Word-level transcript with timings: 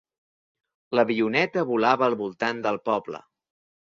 L'avioneta 0.99 1.65
volava 1.73 2.07
al 2.07 2.17
voltant 2.23 2.65
del 2.67 2.81
poble. 2.91 3.21